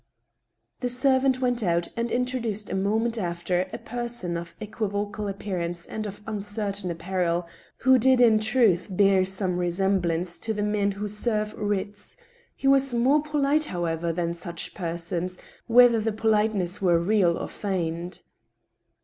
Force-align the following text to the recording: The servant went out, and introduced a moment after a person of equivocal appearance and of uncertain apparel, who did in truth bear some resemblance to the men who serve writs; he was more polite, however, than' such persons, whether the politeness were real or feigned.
The 0.79 0.89
servant 0.89 1.41
went 1.41 1.61
out, 1.61 1.89
and 1.95 2.11
introduced 2.11 2.71
a 2.71 2.75
moment 2.75 3.19
after 3.19 3.69
a 3.71 3.77
person 3.77 4.35
of 4.35 4.55
equivocal 4.59 5.27
appearance 5.27 5.85
and 5.85 6.07
of 6.07 6.21
uncertain 6.25 6.89
apparel, 6.89 7.45
who 7.85 7.99
did 7.99 8.19
in 8.19 8.39
truth 8.39 8.87
bear 8.89 9.23
some 9.23 9.57
resemblance 9.59 10.39
to 10.39 10.55
the 10.55 10.63
men 10.63 10.93
who 10.93 11.07
serve 11.07 11.53
writs; 11.53 12.17
he 12.55 12.67
was 12.67 12.95
more 12.95 13.21
polite, 13.21 13.65
however, 13.65 14.11
than' 14.11 14.33
such 14.33 14.73
persons, 14.73 15.37
whether 15.67 15.99
the 15.99 16.11
politeness 16.11 16.81
were 16.81 16.97
real 16.97 17.37
or 17.37 17.47
feigned. 17.47 18.21